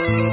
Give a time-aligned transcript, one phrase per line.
[0.00, 0.29] Thank you.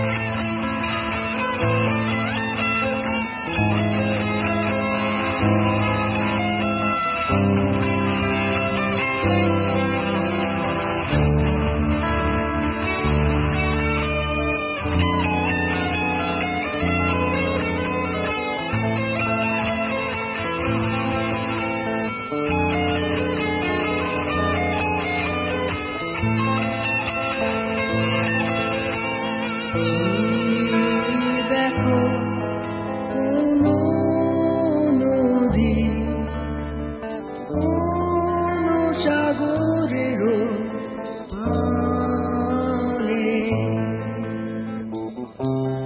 [39.04, 40.38] সাগরেরও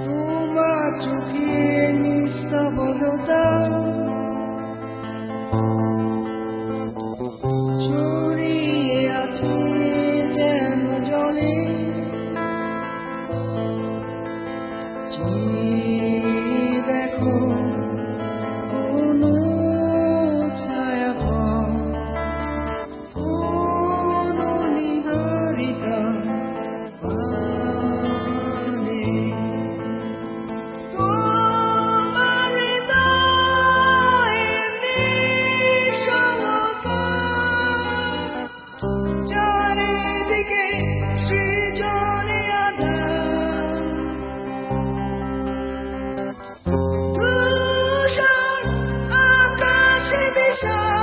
[0.06, 1.53] তোমার চোখে
[2.02, 3.45] নিস্তবলতা
[7.86, 9.56] ছড়িয়ে আছে
[10.36, 11.56] যেন জলে।
[50.62, 51.00] shine.